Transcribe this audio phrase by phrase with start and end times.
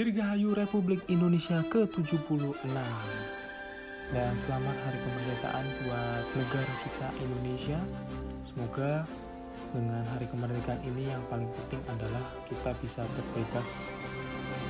[0.00, 2.72] Dirgahayu Republik Indonesia ke-76.
[4.16, 7.76] Dan selamat hari kemerdekaan buat negara kita Indonesia.
[8.48, 9.04] Semoga
[9.76, 13.92] dengan hari kemerdekaan ini yang paling penting adalah kita bisa berbebas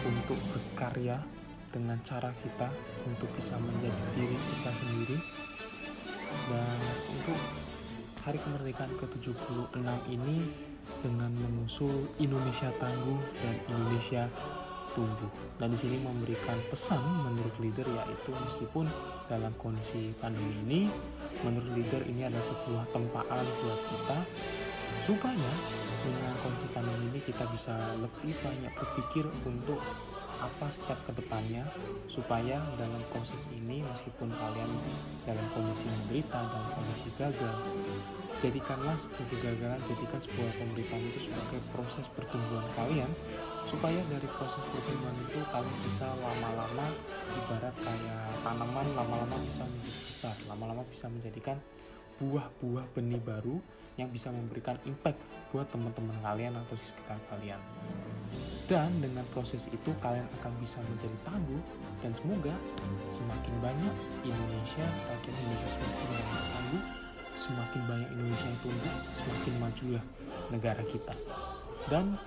[0.03, 1.23] untuk berkarya
[1.71, 2.67] dengan cara kita
[3.07, 5.19] untuk bisa menjadi diri kita sendiri.
[6.51, 7.39] Dan untuk
[8.27, 9.79] hari kemerdekaan ke-76
[10.11, 10.43] ini
[11.07, 14.27] dengan mengusung Indonesia tangguh dan Indonesia
[14.97, 15.31] tumbuh.
[15.57, 18.87] Dan di sini memberikan pesan menurut leader yaitu meskipun
[19.27, 20.81] dalam kondisi pandemi ini,
[21.47, 24.19] menurut leader ini adalah sebuah tempaan buat kita
[25.07, 25.51] supaya
[26.01, 29.81] dengan kondisi pandemi ini kita bisa lebih banyak berpikir untuk
[30.41, 31.69] apa step ke depannya
[32.09, 34.73] supaya dalam proses ini meskipun kalian
[35.29, 37.57] dalam kondisi menderita dalam kondisi gagal
[38.41, 43.11] jadikanlah sebuah kegagalan jadikan sebuah pemberitaan itu sebagai proses pertumbuhan kalian
[43.69, 46.87] supaya dari proses pertumbuhan itu kalian bisa lama-lama
[47.37, 51.57] ibarat kayak tanaman lama-lama bisa menjadi besar lama-lama bisa menjadikan
[52.21, 53.57] buah-buah benih baru
[53.97, 55.21] yang bisa memberikan impact
[55.53, 57.61] buat teman-teman kalian atau sekitar kalian.
[58.71, 61.63] Dan dengan proses itu kalian akan bisa menjadi tangguh
[62.01, 62.55] dan semoga
[63.11, 66.83] semakin banyak Indonesia rakyat Indonesia semakin banyak tangguh
[67.41, 68.95] semakin banyak Indonesia yang tumbuh
[69.71, 70.03] majulah
[70.51, 71.15] negara kita.
[71.87, 72.19] Dan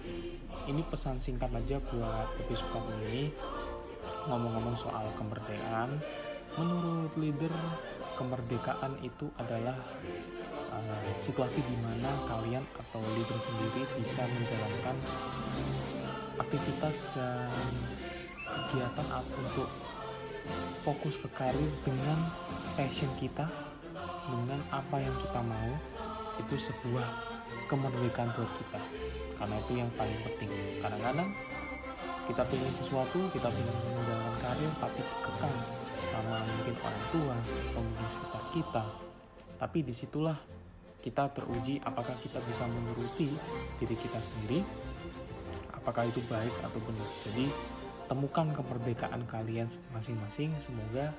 [0.72, 3.24] ini pesan singkat aja buat episode kali ini.
[4.24, 6.00] Ngomong-ngomong soal kemerdekaan
[6.56, 7.50] menurut leader
[8.14, 9.74] kemerdekaan itu adalah
[10.70, 14.96] uh, situasi di mana kalian atau leader sendiri bisa menjalankan
[16.38, 17.50] aktivitas dan
[18.46, 19.70] kegiatan untuk
[20.86, 22.20] fokus ke karir dengan
[22.78, 23.50] passion kita
[24.30, 25.74] dengan apa yang kita mau
[26.38, 27.33] itu sebuah
[27.70, 28.82] kemerdekaan buat kita
[29.40, 31.30] karena itu yang paling penting kadang-kadang
[32.24, 35.56] kita pilih sesuatu kita pilih menjalankan karir tapi kekang
[36.14, 38.84] sama mungkin orang tua atau mungkin sekitar kita
[39.60, 40.38] tapi di situlah
[41.04, 43.28] kita teruji apakah kita bisa menuruti
[43.82, 44.64] diri kita sendiri
[45.84, 47.10] apakah itu baik atau benar.
[47.28, 47.46] Jadi
[48.08, 50.56] temukan kemerdekaan kalian masing-masing.
[50.64, 51.12] Semoga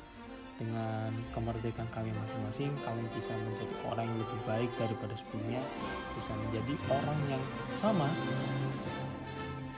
[0.55, 5.63] dengan kemerdekaan kalian masing-masing kalian bisa menjadi orang yang lebih baik daripada sebelumnya
[6.15, 7.43] bisa menjadi orang yang
[7.79, 8.07] sama.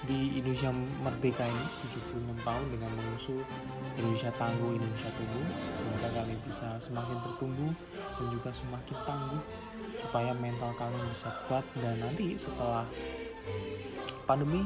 [0.07, 0.71] Di Indonesia
[1.03, 1.67] Merdeka ini
[1.99, 3.43] 76 tahun dengan mengusung
[3.99, 5.47] Indonesia tangguh Indonesia tumbuh
[5.83, 7.73] semoga kalian bisa semakin bertumbuh
[8.15, 9.43] dan juga semakin tangguh
[10.07, 12.87] supaya mental kalian bisa kuat dan nanti setelah
[14.31, 14.63] pandemi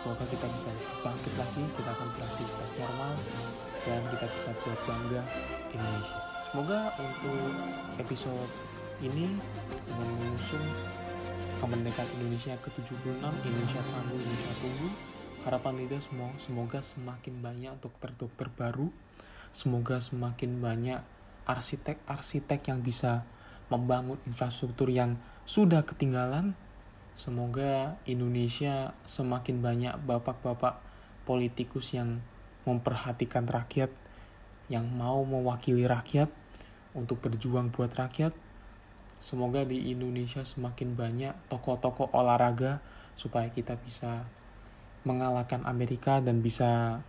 [0.00, 0.70] semoga kita bisa
[1.04, 3.12] bangkit lagi kita akan beraktivitas normal
[3.86, 5.22] dan kita bisa buat bangga
[5.70, 6.20] Indonesia.
[6.48, 7.52] Semoga untuk
[8.00, 8.50] episode
[9.04, 9.38] ini
[9.86, 10.66] dengan mengusung
[11.58, 14.92] kemerdekaan Indonesia ke-76 Indonesia tangguh Indonesia tumbuh
[15.42, 18.90] harapan leader semua semoga semakin banyak dokter-dokter baru
[19.50, 21.02] semoga semakin banyak
[21.48, 23.24] arsitek-arsitek yang bisa
[23.72, 25.16] membangun infrastruktur yang
[25.48, 26.52] sudah ketinggalan.
[27.18, 30.78] Semoga Indonesia semakin banyak bapak-bapak
[31.24, 32.22] politikus yang
[32.66, 33.90] memperhatikan rakyat,
[34.68, 36.28] yang mau mewakili rakyat
[36.92, 38.32] untuk berjuang buat rakyat.
[39.18, 42.78] Semoga di Indonesia semakin banyak tokoh-tokoh olahraga
[43.18, 44.28] supaya kita bisa
[45.02, 47.02] mengalahkan Amerika dan bisa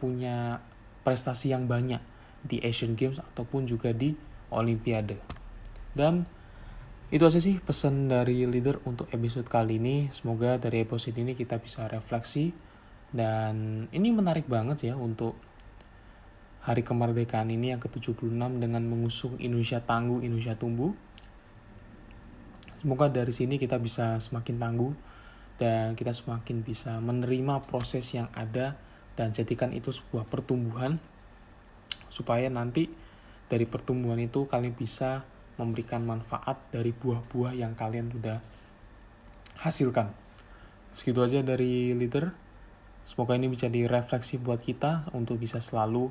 [0.00, 0.64] punya
[1.04, 2.00] prestasi yang banyak
[2.46, 4.16] di Asian Games ataupun juga di
[4.48, 5.18] Olimpiade.
[5.92, 6.24] Dan
[7.10, 10.10] itu aja sih pesan dari leader untuk episode kali ini.
[10.10, 12.50] Semoga dari episode ini kita bisa refleksi
[13.16, 15.40] dan ini menarik banget ya untuk
[16.60, 20.92] hari kemerdekaan ini yang ke-76 dengan mengusung Indonesia tangguh, Indonesia tumbuh.
[22.84, 24.92] Semoga dari sini kita bisa semakin tangguh
[25.56, 28.76] dan kita semakin bisa menerima proses yang ada
[29.16, 31.00] dan jadikan itu sebuah pertumbuhan
[32.12, 32.92] supaya nanti
[33.48, 35.24] dari pertumbuhan itu kalian bisa
[35.56, 38.44] memberikan manfaat dari buah-buah yang kalian sudah
[39.56, 40.12] hasilkan.
[40.92, 42.45] Segitu aja dari leader.
[43.06, 46.10] Semoga ini bisa direfleksi buat kita untuk bisa selalu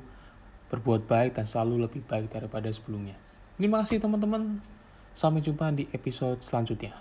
[0.72, 3.20] berbuat baik dan selalu lebih baik daripada sebelumnya.
[3.60, 4.64] Terima kasih teman-teman.
[5.12, 6.96] Sampai jumpa di episode selanjutnya.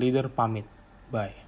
[0.00, 0.64] Leader pamit.
[1.12, 1.43] Bye.